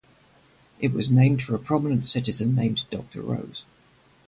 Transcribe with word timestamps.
It 0.79 0.93
was 0.93 1.11
named 1.11 1.43
for 1.43 1.53
a 1.53 1.59
prominent 1.59 2.07
citizen 2.07 2.55
named 2.55 2.85
Doctor 2.89 3.21
Rose. 3.21 3.67